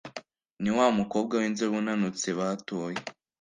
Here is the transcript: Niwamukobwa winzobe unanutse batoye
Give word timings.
Niwamukobwa 0.61 1.33
winzobe 1.41 1.75
unanutse 1.81 2.27
batoye 2.37 2.99